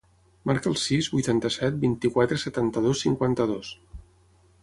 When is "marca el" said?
0.51-0.77